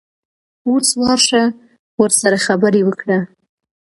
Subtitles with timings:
[0.67, 1.43] اوس ورشه
[2.01, 3.19] ورسره خبرې وکړه.